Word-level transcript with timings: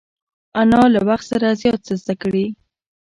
انا 0.61 0.81
له 0.93 0.99
وخت 1.07 1.25
سره 1.31 1.47
زیات 1.61 1.79
څه 1.87 1.93
زده 2.01 2.15
کړي 2.21 2.45